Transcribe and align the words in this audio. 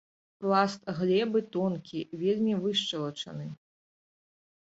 Пласт 0.43 0.81
глебы 0.99 1.39
тонкі, 1.57 1.99
вельмі 2.21 2.53
вышчалачаны. 2.63 3.45